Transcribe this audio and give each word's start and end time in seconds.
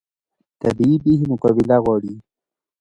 طبیعي 0.61 0.97
پیښې 1.03 1.25
مقابله 1.33 1.77
غواړي 1.83 2.13